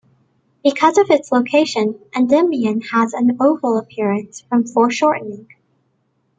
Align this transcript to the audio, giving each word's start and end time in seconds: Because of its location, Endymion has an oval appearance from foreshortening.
Because 0.63 0.97
of 0.97 1.11
its 1.11 1.31
location, 1.31 1.99
Endymion 2.15 2.81
has 2.91 3.13
an 3.13 3.37
oval 3.39 3.77
appearance 3.77 4.41
from 4.41 4.65
foreshortening. 4.65 5.47